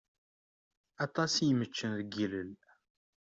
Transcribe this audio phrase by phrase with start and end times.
[1.05, 2.51] Aṭas i yemeččen deg ilel.